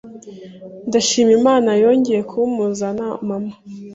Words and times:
Ndashima 0.87 1.31
Imana 1.39 1.69
yongeye 1.83 2.21
kumpuza 2.31 2.87
na 2.97 3.07
mama 3.27 3.53